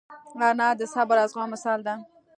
انا 0.47 0.67
د 0.79 0.81
صبر 0.93 1.17
او 1.23 1.27
زغم 1.31 1.49
مثال 1.53 1.79
ده 1.87 1.93